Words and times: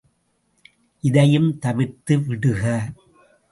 இதையும் 1.03 1.59
தவிர்த்து 1.59 2.19
விடுக. 2.19 2.63